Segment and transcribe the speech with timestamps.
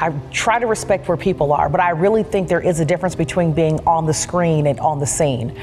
[0.00, 3.14] I try to respect where people are, but I really think there is a difference
[3.14, 5.58] between being on the screen and on the scene.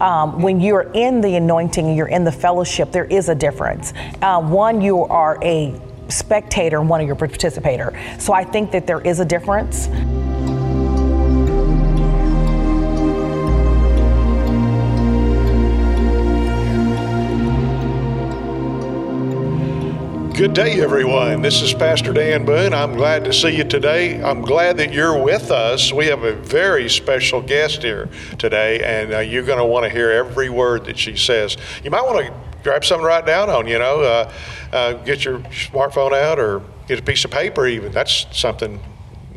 [0.00, 3.92] Um, when you're in the anointing and you're in the fellowship, there is a difference.
[4.22, 7.98] Uh, one, you are a spectator, and one, you're a participator.
[8.18, 9.88] So I think that there is a difference.
[20.40, 21.42] Good day, everyone.
[21.42, 22.72] This is Pastor Dan Boone.
[22.72, 24.22] I'm glad to see you today.
[24.22, 25.92] I'm glad that you're with us.
[25.92, 28.08] We have a very special guest here
[28.38, 31.58] today, and uh, you're going to want to hear every word that she says.
[31.84, 34.32] You might want to grab something to write down on, you know, uh,
[34.72, 37.92] uh, get your smartphone out or get a piece of paper, even.
[37.92, 38.80] That's something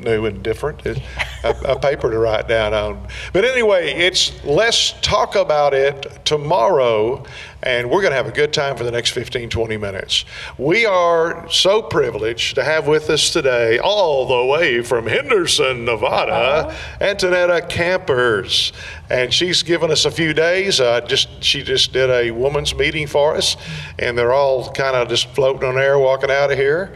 [0.03, 0.85] new and different.
[0.85, 3.07] a, a, paper to write down on.
[3.33, 7.25] But anyway, it's let's talk about it tomorrow,
[7.61, 10.25] and we're going to have a good time for the next 15, 20 minutes.
[10.57, 16.31] We are so privileged to have with us today, all the way from Henderson, Nevada,
[16.31, 16.75] uh-huh.
[17.01, 18.71] Antonetta Campers,
[19.09, 20.79] and she's given us a few days.
[20.79, 23.57] Uh, just she just did a women's meeting for us,
[23.99, 26.95] and they're all kind of just floating on air, walking out of here.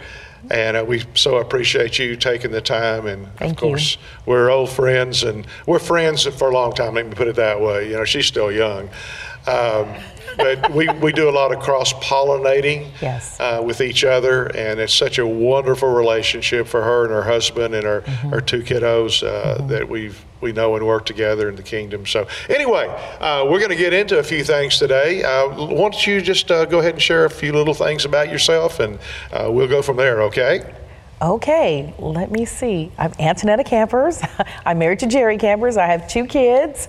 [0.50, 3.06] And uh, we so appreciate you taking the time.
[3.06, 4.02] And Thank of course, you.
[4.26, 6.96] we're old friends, and we're friends for a long time.
[6.96, 7.90] Let me put it that way.
[7.90, 8.90] You know, she's still young.
[9.48, 9.95] Um,
[10.38, 13.40] but we, we do a lot of cross pollinating yes.
[13.40, 17.73] uh, with each other, and it's such a wonderful relationship for her and her husband
[17.73, 18.30] and her, mm-hmm.
[18.30, 19.67] her two kiddos uh, mm-hmm.
[19.67, 22.06] that we've we know and work together in the kingdom.
[22.06, 22.88] So, anyway,
[23.20, 25.23] uh, we're going to get into a few things today.
[25.23, 28.32] Uh, why don't you just uh, go ahead and share a few little things about
[28.32, 29.00] yourself, and
[29.32, 30.76] uh, we'll go from there, okay?
[31.20, 32.92] Okay, let me see.
[33.00, 34.22] I'm Antonetta Campers.
[34.66, 35.76] I'm married to Jerry Campers.
[35.76, 36.88] I have two kids.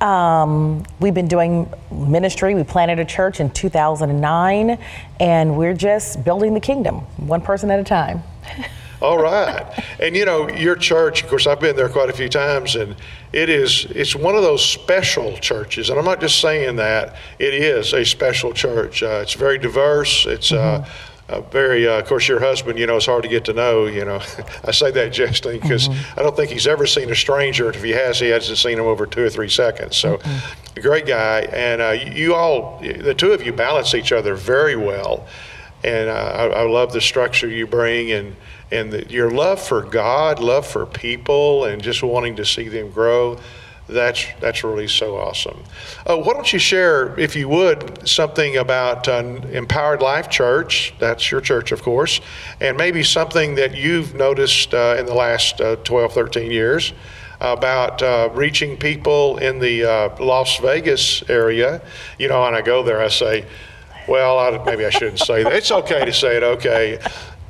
[0.00, 2.54] Um, we've been doing ministry.
[2.54, 4.78] We planted a church in 2009,
[5.18, 8.22] and we're just building the kingdom, one person at a time.
[9.00, 9.64] All right.
[10.00, 12.96] And you know, your church, of course, I've been there quite a few times, and
[13.32, 15.90] it is, it's one of those special churches.
[15.90, 19.02] And I'm not just saying that, it is a special church.
[19.02, 20.26] Uh, it's very diverse.
[20.26, 20.84] It's, uh, mm-hmm.
[20.84, 23.52] uh, uh, very, uh, of course, your husband, you know, it's hard to get to
[23.52, 23.86] know.
[23.86, 24.20] You know,
[24.64, 26.18] I say that jesting because mm-hmm.
[26.18, 27.68] I don't think he's ever seen a stranger.
[27.68, 29.96] If he has, he hasn't seen him over two or three seconds.
[29.96, 30.78] So, mm-hmm.
[30.78, 31.40] a great guy.
[31.52, 35.26] And uh, you all, the two of you balance each other very well.
[35.84, 38.34] And uh, I, I, love the structure you bring and,
[38.72, 42.90] and the, your love for God, love for people, and just wanting to see them
[42.90, 43.38] grow
[43.88, 45.62] that's that's really so awesome.
[46.06, 50.94] Uh, why don't you share, if you would, something about uh, Empowered Life Church?
[50.98, 52.20] That's your church, of course,
[52.60, 56.92] and maybe something that you've noticed uh, in the last uh, 12, 13 years
[57.40, 61.80] about uh, reaching people in the uh, Las Vegas area.
[62.18, 63.46] You know, when I go there, I say,
[64.08, 65.52] well, I, maybe I shouldn't say that.
[65.52, 66.98] It's okay to say it, okay.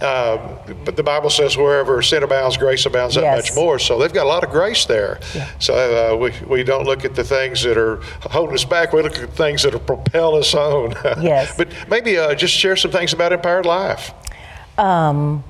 [0.00, 3.50] Uh, but the Bible says wherever sin abounds, grace abounds that yes.
[3.50, 3.78] much more.
[3.78, 5.18] So they've got a lot of grace there.
[5.34, 5.50] Yeah.
[5.58, 7.96] So uh, we, we don't look at the things that are
[8.30, 8.92] holding us back.
[8.92, 10.94] We look at the things that are propel us on.
[11.18, 11.56] Yes.
[11.56, 14.12] but maybe uh, just share some things about Empowered Life.
[14.78, 15.42] Um,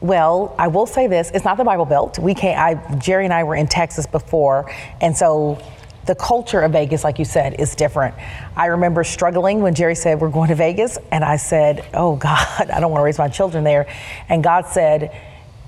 [0.00, 2.18] well, I will say this: it's not the Bible Belt.
[2.18, 2.58] We can't.
[2.58, 5.60] I Jerry and I were in Texas before, and so
[6.06, 8.14] the culture of Vegas, like you said, is different.
[8.56, 10.98] I remember struggling when Jerry said, We're going to Vegas.
[11.10, 13.86] And I said, Oh, God, I don't want to raise my children there.
[14.28, 15.14] And God said,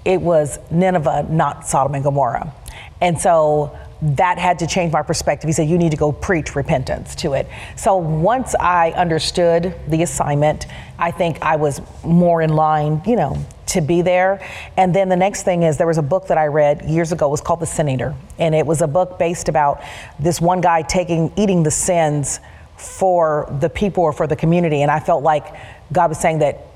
[0.05, 2.53] It was Nineveh, not Sodom and Gomorrah.
[3.01, 5.49] And so that had to change my perspective.
[5.49, 7.49] He said, You need to go preach repentance to it.
[7.77, 10.67] So once I understood the assignment,
[10.99, 13.37] I think I was more in line, you know,
[13.73, 14.47] to be there.
[14.77, 17.27] And then the next thing is there was a book that I read years ago.
[17.29, 19.83] It was called The Sin Eater, and it was a book based about
[20.19, 22.41] this one guy taking eating the sins
[22.77, 24.83] for the people or for the community.
[24.83, 25.55] And I felt like
[25.93, 26.67] God was saying that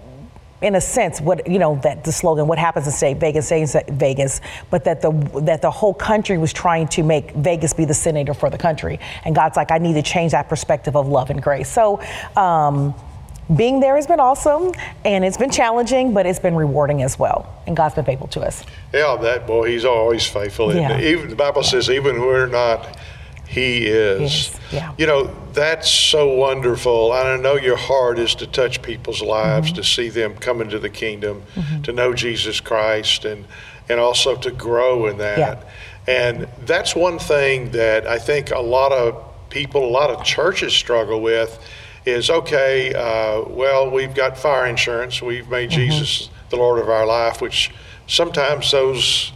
[0.63, 3.77] in a sense, what you know that the slogan "What happens in state Vegas stays
[3.89, 4.41] Vegas,"
[4.71, 5.11] but that the
[5.43, 8.59] that the whole country was trying to make Vegas be the sin eater for the
[8.59, 11.69] country, and God's like, I need to change that perspective of love and grace.
[11.69, 12.01] So.
[12.37, 12.95] Um,
[13.55, 14.73] being there has been awesome
[15.05, 17.53] and it's been challenging, but it's been rewarding as well.
[17.67, 18.65] And God's been faithful to us.
[18.93, 20.75] Yeah, that boy, he's always faithful.
[20.75, 20.99] Yeah.
[21.01, 22.99] Even the Bible says, even when we're not,
[23.47, 24.21] he is.
[24.21, 24.61] Yes.
[24.73, 24.95] Yeah.
[24.99, 27.15] You know, that's so wonderful.
[27.15, 29.77] And I know your heart is to touch people's lives, mm-hmm.
[29.77, 31.83] to see them come into the kingdom, mm-hmm.
[31.83, 33.45] to know Jesus Christ, and,
[33.89, 35.39] and also to grow in that.
[35.39, 35.63] Yeah.
[36.09, 40.73] And that's one thing that I think a lot of people, a lot of churches
[40.73, 41.61] struggle with
[42.07, 45.91] is okay, uh, well, we've got fire insurance, we've made mm-hmm.
[45.91, 47.73] Jesus the Lord of our life, which
[48.07, 49.33] sometimes those,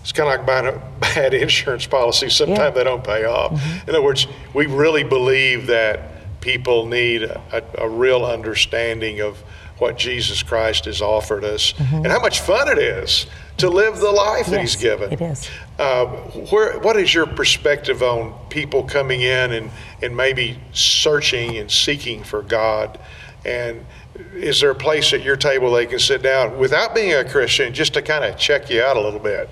[0.00, 2.70] it's kind of like buying a bad insurance policy, sometimes yeah.
[2.70, 3.52] they don't pay off.
[3.52, 3.90] Mm-hmm.
[3.90, 9.42] In other words, we really believe that people need a, a real understanding of
[9.78, 13.26] what Jesus Christ has offered us and how much fun it is
[13.56, 15.12] to live the life that He's given.
[15.12, 15.48] it is.
[15.78, 16.06] Uh,
[16.50, 19.70] where, what is your perspective on people coming in and,
[20.02, 22.98] and maybe searching and seeking for God?
[23.44, 23.84] And
[24.34, 27.74] is there a place at your table they can sit down without being a Christian
[27.74, 29.48] just to kind of check you out a little bit?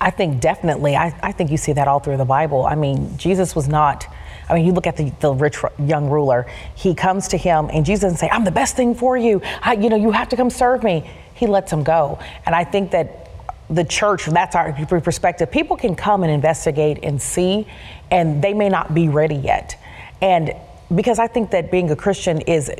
[0.00, 0.96] I think definitely.
[0.96, 2.66] I, I think you see that all through the Bible.
[2.66, 4.06] I mean, Jesus was not.
[4.52, 6.46] I mean, you look at the, the rich young ruler.
[6.74, 9.40] He comes to him, and Jesus doesn't say, "I'm the best thing for you.
[9.62, 12.64] I, you know, you have to come serve me." He lets him go, and I
[12.64, 13.30] think that
[13.70, 14.26] the church.
[14.26, 15.50] That's our perspective.
[15.50, 17.66] People can come and investigate and see,
[18.10, 19.82] and they may not be ready yet.
[20.20, 20.54] And
[20.94, 22.70] because I think that being a Christian is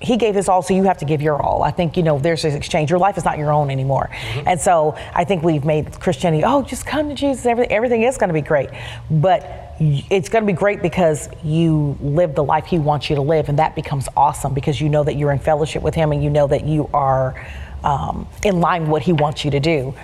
[0.00, 1.62] he gave his all, so you have to give your all.
[1.62, 2.90] I think, you know, there's this exchange.
[2.90, 4.10] Your life is not your own anymore.
[4.46, 7.46] And so I think we've made Christianity, oh, just come to Jesus.
[7.46, 8.68] Everything, everything is going to be great.
[9.10, 13.22] But it's going to be great because you live the life he wants you to
[13.22, 13.48] live.
[13.48, 16.30] And that becomes awesome because you know that you're in fellowship with him and you
[16.30, 17.46] know that you are
[17.82, 19.94] um, in line with what he wants you to do.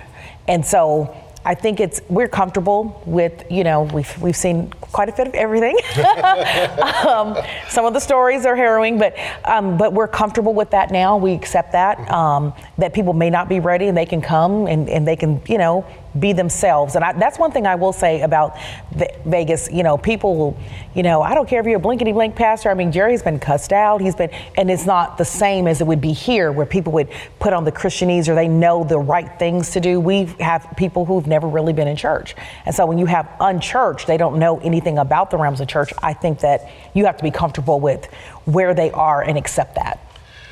[0.47, 5.11] And so I think it's we're comfortable with you know we've we've seen quite a
[5.11, 5.75] bit of everything.
[7.07, 7.37] um,
[7.67, 11.17] some of the stories are harrowing, but um, but we're comfortable with that now.
[11.17, 14.89] We accept that um, that people may not be ready and they can come and,
[14.89, 15.85] and they can you know
[16.19, 16.95] be themselves.
[16.95, 18.57] And I, that's one thing I will say about
[18.91, 19.69] Ve- Vegas.
[19.71, 20.57] You know, people
[20.93, 22.69] you know, I don't care if you're a blinkety blink pastor.
[22.69, 23.99] I mean, Jerry's been cussed out.
[23.99, 27.09] He's been, and it's not the same as it would be here, where people would
[27.39, 29.99] put on the Christianese or they know the right things to do.
[29.99, 32.35] We have people who've never really been in church,
[32.65, 35.91] and so when you have unchurched, they don't know anything about the realms of church.
[36.01, 38.05] I think that you have to be comfortable with
[38.45, 39.99] where they are and accept that,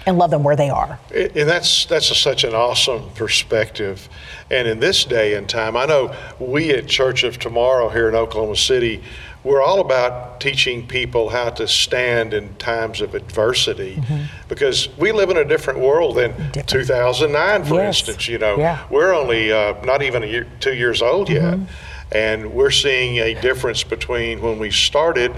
[0.06, 1.00] and love them where they are.
[1.14, 4.10] And that's that's a, such an awesome perspective.
[4.50, 8.16] And in this day and time, I know we at Church of Tomorrow here in
[8.16, 9.02] Oklahoma City,
[9.44, 14.02] we're all about teaching people how to stand in times of adversity
[14.48, 16.52] because we live in a different world than Mm-hmm.
[16.52, 16.70] Different.
[16.70, 18.00] 2009, for Yes.
[18.00, 18.28] instance.
[18.28, 18.80] You know, Yeah.
[18.90, 21.42] we're only uh, not even a year, two years old yet.
[21.56, 21.64] Mm-hmm.
[22.14, 25.32] And we're seeing a difference between when we started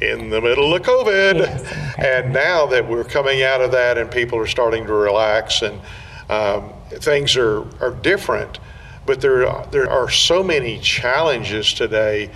[0.00, 4.10] in the middle of COVID Yes, and now that we're coming out of that and
[4.10, 5.80] people are starting to relax and
[6.28, 8.58] um, things are, are different,
[9.06, 12.30] but there, are- there are so many challenges today.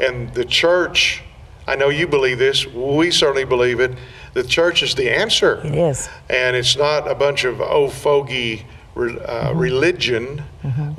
[0.00, 1.22] And the church,
[1.66, 3.92] I know you believe this, we certainly believe it,
[4.32, 5.60] the church is the answer.
[5.66, 6.08] It is.
[6.30, 8.64] And it's not a bunch of old fogey
[8.94, 10.42] re- uh, religion,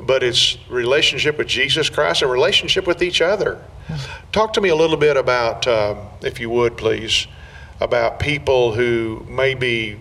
[0.00, 3.62] but it's relationship with Jesus Christ and relationship with each other.
[4.32, 7.26] Talk to me a little bit about, um, if you would please,
[7.80, 9.96] about people who may be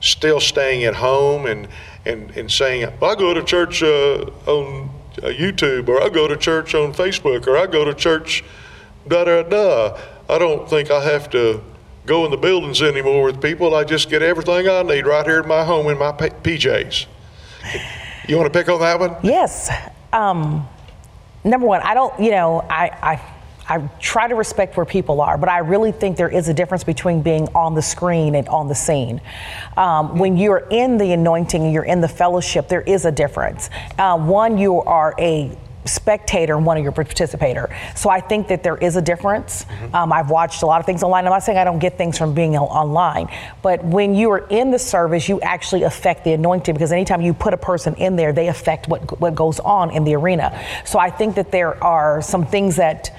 [0.00, 1.68] still staying at home and,
[2.04, 6.28] and, and saying, well, I go to church uh, on uh, YouTube, or I go
[6.28, 8.44] to church on Facebook, or I go to church
[9.06, 9.98] da da da.
[10.28, 11.62] I don't think I have to
[12.06, 13.74] go in the buildings anymore with people.
[13.74, 17.06] I just get everything I need right here in my home in my PJs.
[18.28, 19.16] You want to pick on that one?
[19.22, 19.70] Yes.
[20.12, 20.68] Um,
[21.44, 23.22] number one, I don't, you know, I, I,
[23.68, 26.84] I try to respect where people are, but I really think there is a difference
[26.84, 29.20] between being on the screen and on the scene.
[29.76, 33.68] Um, when you're in the anointing and you're in the fellowship, there is a difference.
[33.98, 35.56] Uh, one, you are a
[35.88, 37.74] spectator and one of your participator.
[37.94, 39.66] So I think that there is a difference.
[39.92, 41.26] Um, I've watched a lot of things online.
[41.26, 43.28] I'm not saying I don't get things from being online,
[43.62, 47.34] but when you are in the service, you actually affect the anointing because anytime you
[47.34, 50.58] put a person in there, they affect what what goes on in the arena.
[50.84, 53.14] So I think that there are some things that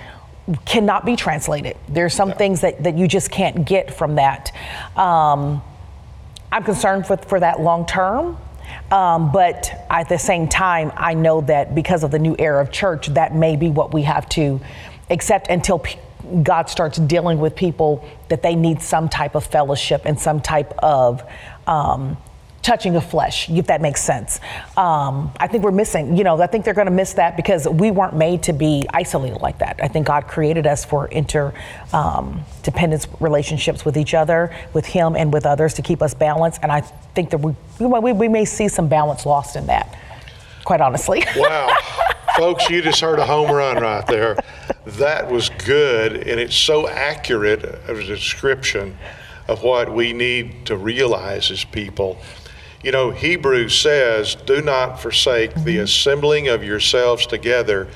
[0.65, 1.77] cannot be translated.
[1.87, 4.51] There's some things that, that you just can't get from that.
[4.95, 5.61] Um,
[6.51, 8.37] I'm concerned for, for that long term.
[8.91, 12.71] Um, but at the same time, I know that because of the new era of
[12.71, 14.59] church, that may be what we have to
[15.09, 15.99] accept until p-
[16.43, 20.73] God starts dealing with people that they need some type of fellowship and some type
[20.79, 21.23] of
[21.67, 22.17] um,
[22.61, 24.39] touching of flesh, if that makes sense.
[24.77, 27.67] Um, I think we're missing, you know, I think they're going to miss that because
[27.67, 29.79] we weren't made to be isolated like that.
[29.81, 35.33] I think God created us for interdependence um, relationships with each other, with Him, and
[35.33, 36.59] with others to keep us balanced.
[36.61, 39.97] And I think that we, we, we may see some balance lost in that,
[40.63, 41.23] quite honestly.
[41.35, 41.75] Wow.
[42.37, 44.37] Folks, you just heard a home run right there.
[44.85, 48.97] That was good, and it's so accurate of a description
[49.49, 52.17] of what we need to realize as people.
[52.83, 55.83] You know, Hebrews says, Do not forsake the mm-hmm.
[55.83, 57.89] assembling of yourselves together,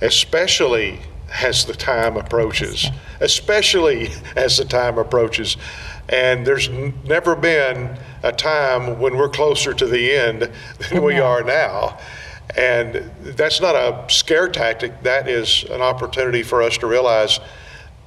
[0.00, 1.00] especially
[1.40, 2.86] as the time approaches.
[3.20, 5.56] Especially as the time approaches.
[6.08, 11.18] And there's n- never been a time when we're closer to the end than we
[11.18, 11.98] are now.
[12.56, 17.40] And that's not a scare tactic, that is an opportunity for us to realize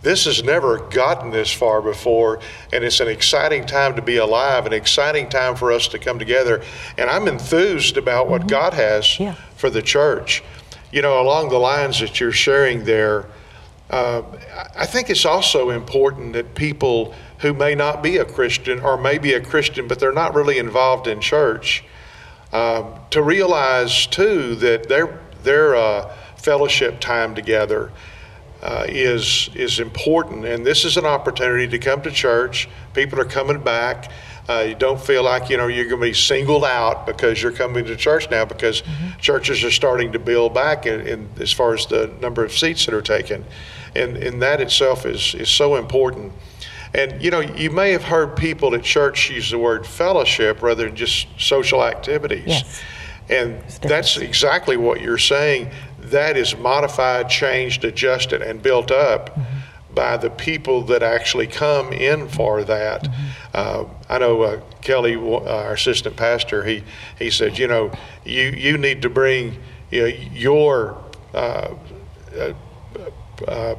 [0.07, 2.39] this has never gotten this far before,
[2.71, 6.17] and it's an exciting time to be alive, an exciting time for us to come
[6.17, 6.63] together.
[6.97, 9.35] And I'm enthused about what God has Yeah.
[9.57, 10.43] for the church.
[10.91, 13.25] You know, along the lines that you're sharing there,
[13.89, 14.21] uh,
[14.77, 19.17] I think it's also important that people who may not be a Christian or may
[19.17, 21.83] be a Christian, but they're not really involved in church,
[22.53, 27.91] um, to realize too that their their uh, fellowship time together
[28.61, 32.67] uh, is is important, and this is an opportunity to come to church.
[32.93, 34.11] People are coming back.
[34.49, 37.51] Uh, you don't feel like you know you're going to be singled out because you're
[37.51, 38.81] coming to church now because
[39.19, 42.85] churches are starting to build back in, in as far as the number of seats
[42.85, 43.45] that are taken,
[43.95, 46.31] and and that itself is is so important.
[46.93, 50.85] And you know, you may have heard people at church use the word fellowship rather
[50.85, 52.47] than just social activities.
[52.47, 52.81] Yes.
[53.29, 55.69] And that's exactly what you're saying.
[56.11, 59.95] That is modified, changed, adjusted, and built up Mm-hmm.
[59.95, 63.03] by the people that actually come in for that.
[63.03, 63.27] Mm-hmm.
[63.53, 66.83] Uh, I know uh, Kelly, uh, our assistant pastor, he,
[67.17, 67.91] he said, you know,
[68.23, 69.57] you, you need to bring
[69.89, 70.97] you know, your
[71.33, 71.73] uh,
[73.47, 73.75] uh,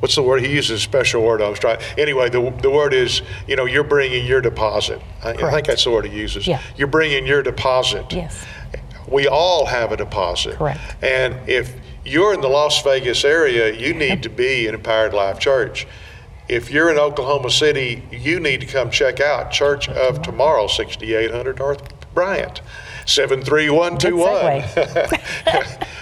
[0.00, 0.42] what's the word?
[0.42, 1.42] He uses a special word.
[1.42, 1.80] I was trying.
[1.96, 5.00] Anyway, the, the word is, you know, you're bringing your deposit.
[5.24, 6.46] I, I think that's the word he uses.
[6.46, 6.60] Yeah.
[6.76, 8.12] You're bringing your deposit.
[8.12, 8.44] Yes.
[9.08, 10.56] We all have a deposit.
[10.56, 10.80] Correct.
[11.02, 15.38] And if you're in the Las Vegas area, you need to be in Empowered Life
[15.38, 15.86] Church.
[16.48, 21.58] If you're in Oklahoma City, you need to come check out Church of Tomorrow, 6800
[21.58, 21.82] North
[22.14, 22.62] Bryant,
[23.06, 24.64] 73121.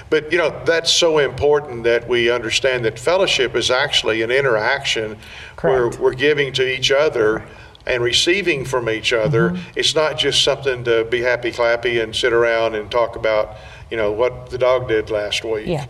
[0.10, 5.18] but you know, that's so important that we understand that fellowship is actually an interaction
[5.62, 7.42] where we're giving to each other
[7.86, 9.50] and receiving from each other.
[9.50, 9.78] Mm-hmm.
[9.78, 13.56] It's not just something to be happy clappy and sit around and talk about,
[13.90, 15.66] you know, what the dog did last week.
[15.66, 15.86] Yeah.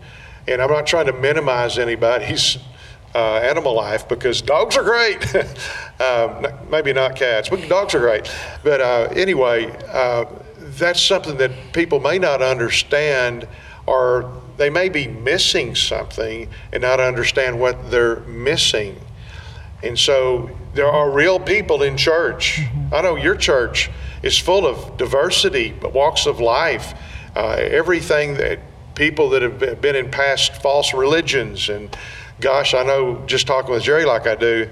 [0.47, 2.57] And I'm not trying to minimize anybody's
[3.15, 5.35] uh, animal life because dogs are great.
[6.01, 8.29] um, maybe not cats, but dogs are great.
[8.63, 10.25] But uh, anyway, uh,
[10.57, 13.47] that's something that people may not understand
[13.87, 18.97] or they may be missing something and not understand what they're missing.
[19.83, 22.61] And so there are real people in church.
[22.91, 23.89] I know your church
[24.23, 26.93] is full of diversity, walks of life,
[27.35, 28.59] uh, everything that
[28.95, 31.69] people that have been- in past false religions.
[31.69, 31.95] And
[32.39, 34.69] gosh, I know just talking with Jerry like I do,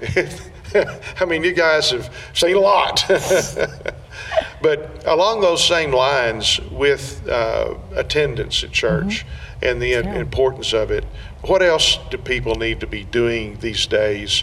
[1.20, 3.04] I mean, you guys have seen a lot.
[4.62, 9.24] but along those same lines with uh, attendance at church
[9.62, 11.04] and the importance of it,
[11.42, 14.42] what else do people need to be doing these days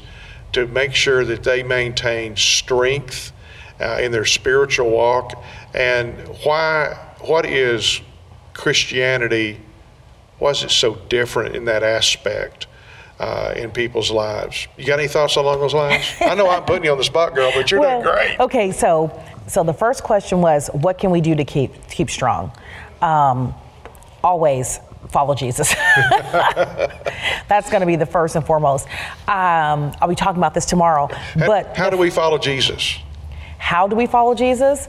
[0.53, 3.31] to make sure that they maintain strength
[3.79, 5.43] uh, in their spiritual walk?
[5.73, 6.97] And why?
[7.21, 8.01] What is
[8.53, 9.59] Christianity?
[10.39, 12.67] Why is it so different in that aspect?
[13.19, 16.03] Uh, in people's lives, you got any thoughts along those lines?
[16.21, 18.39] I know I'm putting you on the spot, girl, but you're doing great.
[18.39, 19.11] Okay, so
[19.45, 22.51] so the first question was, what can we do to keep keep strong?
[22.99, 23.53] Um,
[24.23, 24.79] always
[25.11, 25.73] follow Jesus.
[27.47, 28.87] That's going to be the first and foremost.
[29.27, 31.09] Um, I'll be talking about this tomorrow.
[31.33, 32.97] And But how do we follow Jesus?
[33.57, 34.87] how do we follow Jesus?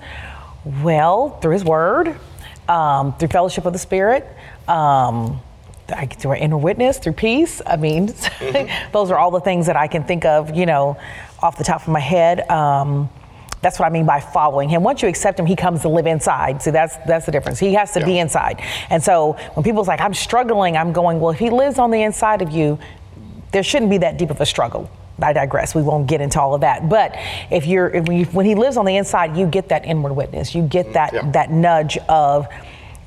[0.83, 2.17] Well, through His Word,
[2.69, 4.27] um, through fellowship of the Spirit.
[4.69, 5.41] Um,
[5.89, 7.61] I- through our inner witness, through peace.
[7.67, 8.15] I mean,
[8.93, 10.97] those are all the things that I can think of, you know,
[11.43, 12.49] off the top of my head.
[12.49, 13.11] Um,
[13.63, 14.83] that's what I mean by following him.
[14.83, 16.61] Once you accept him, he comes to live inside.
[16.63, 17.59] See, that's that's the difference.
[17.59, 18.61] He has to be inside.
[18.91, 22.03] And so when people's like, "I'm struggling," I'm going, "Well, if he lives on the
[22.03, 22.79] inside of you,
[23.53, 24.91] there shouldn't be that deep of a struggle."
[25.21, 25.75] I digress.
[25.75, 26.89] We won't get into all of that.
[26.89, 27.15] But
[27.51, 30.13] if you're if when, you, when he lives on the inside, you get that inward
[30.15, 30.55] witness.
[30.55, 31.31] You get that Yeah.
[31.31, 32.49] that nudge of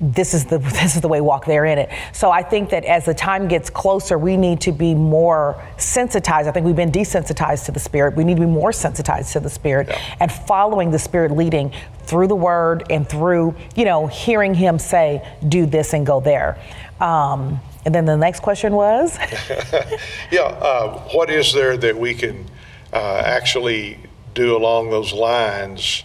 [0.01, 1.89] this is the this is the way walk there in it.
[2.13, 6.47] So I think that as the time gets closer, we need to be more sensitized.
[6.47, 8.15] I think we've been desensitized to the spirit.
[8.15, 9.99] We need to be more sensitized to the spirit Yeah.
[10.19, 11.71] and following the spirit leading
[12.03, 16.59] through the word and through, you know, hearing him say, do this and go there.
[17.01, 19.17] Um, and then the next question was
[20.31, 22.45] Yeah, uh, what is there that we can
[22.93, 23.99] uh, actually
[24.33, 26.03] do along those lines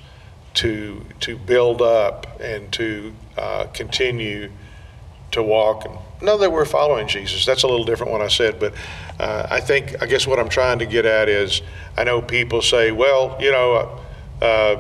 [0.54, 4.50] to to build up and to uh, continue
[5.32, 7.44] to walk and know that we're following Jesus?
[7.46, 8.74] That's a little different what I said, but
[9.18, 11.62] uh, I think I guess what I'm trying to get at is
[11.96, 14.00] I know people say, well, you know,
[14.42, 14.76] uh,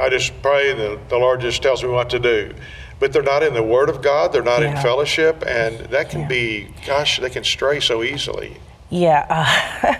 [0.00, 2.54] I just pray and the, the Lord just tells me what to do.
[2.98, 4.32] But they're not in the Word of God.
[4.32, 6.28] They're not in fellowship, and that can Yeah.
[6.28, 8.58] be, gosh, they can stray so easily.
[8.90, 9.94] Yeah, uh,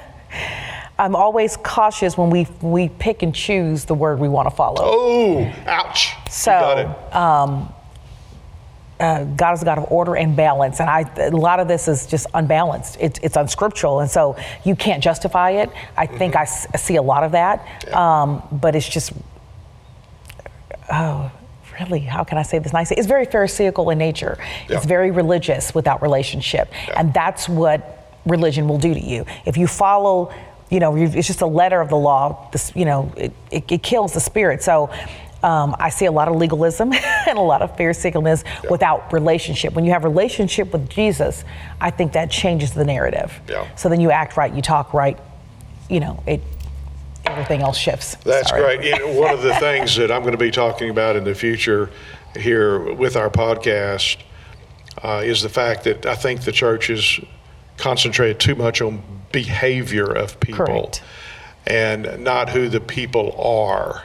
[1.00, 4.82] I'm always cautious when we we pick and choose the word we want to follow.
[4.84, 6.12] Oh, ouch.
[6.30, 6.86] So, got it.
[9.02, 11.88] Uh, God is a God of order and balance, and I a lot of this
[11.88, 12.96] is just unbalanced.
[13.00, 15.70] It's it's unscriptural, and so you can't justify it.
[15.96, 19.12] I think I, s- I see a lot of that, um, but it's just
[20.92, 21.30] oh.
[21.80, 22.98] Really, how can I say this nicely?
[22.98, 24.36] It's very Pharisaical in nature.
[24.68, 24.76] Yeah.
[24.76, 29.24] It's very religious without relationship, and that's what religion will do to you.
[29.46, 30.30] If you follow,
[30.70, 32.50] you know, it's just a letter of the law.
[32.52, 34.62] This, you know, it, it, it kills the spirit.
[34.62, 34.90] So.
[35.42, 36.92] Um, I see a lot of legalism
[37.28, 39.74] and a lot of Pharisaicalness without relationship.
[39.74, 41.44] When you have relationship with Jesus,
[41.80, 43.40] I think that changes the narrative.
[43.48, 43.74] Yeah.
[43.74, 45.18] So then you act right, you talk right,
[45.90, 46.40] you know, it
[47.24, 48.16] everything else shifts.
[48.16, 48.78] That's Sorry.
[48.78, 48.84] great.
[48.84, 51.34] You know, one of the things that I'm going to be talking about in the
[51.34, 51.90] future
[52.36, 54.18] here with our podcast
[55.02, 57.20] uh, is the fact that I think the church is
[57.76, 61.02] concentrated too much on behavior of people Correct.
[61.66, 64.04] and not who the people are.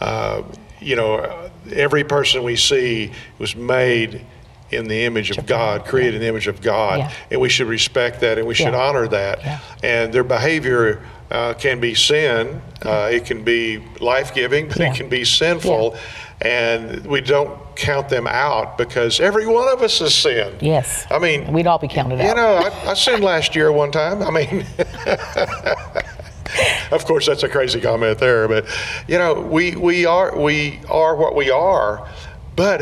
[0.00, 0.42] Uh,
[0.80, 4.20] you know, every person we see was made
[4.70, 7.10] in the image of God, created in the image of God, Yeah.
[7.30, 8.78] and we should respect that and we should Yeah.
[8.78, 9.40] honor that.
[9.42, 9.58] Yeah.
[9.82, 11.00] And their behavior
[11.30, 15.94] uh, can be sin, uh, it can be life giving, but it can be sinful.
[16.40, 20.56] And we don't count them out because every one of us has sinned.
[20.62, 21.06] Yes.
[21.10, 22.28] I mean, We'd all be counted you out.
[22.28, 22.54] You know,
[22.86, 24.22] I, I sinned last year one time.
[24.22, 24.64] I mean,
[26.90, 28.66] of course, that's a crazy comment there, but
[29.06, 32.08] you know, we we are we are what we are,
[32.56, 32.80] but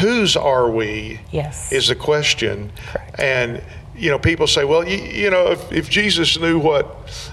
[0.00, 1.20] whose are we?
[1.30, 1.72] Yes.
[1.72, 3.20] is the question, Correct.
[3.20, 3.62] and.
[3.96, 6.86] You know, people say, well, you, you know, if, if Jesus knew what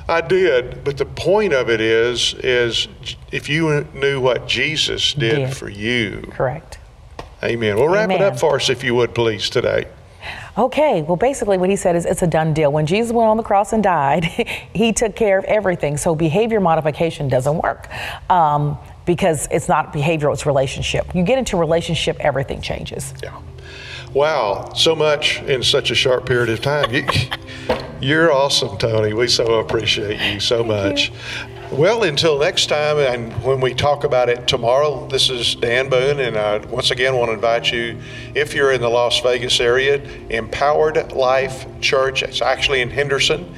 [0.10, 2.88] I did, but the point of it is, is
[3.32, 5.56] if you knew what Jesus did, Did.
[5.56, 6.80] for you, Correct.
[7.44, 7.76] amen.
[7.76, 9.86] Well, wrap it up for us, if you would, please, today.
[10.58, 12.72] Okay, well, basically, what he said is it's a done deal.
[12.72, 14.24] When Jesus went on the cross and died,
[14.74, 15.98] he took care of everything.
[15.98, 17.90] So, behavior modification doesn't work
[18.30, 21.14] um, because it's not behavioral, it's relationship.
[21.16, 23.14] You get into relationship, everything changes.
[23.22, 23.40] Yeah.
[24.14, 26.94] Wow, so much in such a short period of time.
[26.94, 27.06] You,
[28.00, 29.14] you're awesome, Tony.
[29.14, 31.12] We so appreciate you so much.
[31.72, 36.20] Well, until next time, and when we talk about it tomorrow, this is Dan Boone,
[36.20, 38.00] and I once again want to invite you,
[38.36, 42.22] if you're in the Las Vegas area, Empowered Life Church.
[42.22, 43.54] It's actually in Henderson.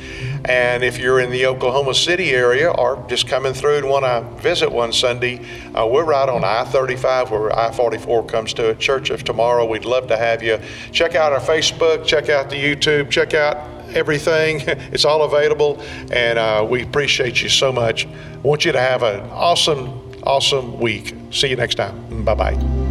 [0.45, 4.41] And if you're in the Oklahoma City area or just coming through and want to
[4.41, 8.75] visit one Sunday, uh, we're right on I 35 where I 44 comes to a
[8.75, 9.65] Church of Tomorrow.
[9.65, 10.59] We'd love to have you.
[10.91, 13.57] Check out our Facebook, check out the YouTube, check out
[13.95, 14.61] everything.
[14.91, 18.05] It's all available, and uh, we appreciate you so much.
[18.07, 21.13] I want you to have an awesome, awesome week.
[21.31, 22.23] See you next time.
[22.23, 22.86] Bye bye.